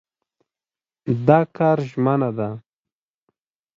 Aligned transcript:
دا 1.27 1.39
کار 1.57 1.77
ژمنه 1.89 2.29
ده. 2.37 2.49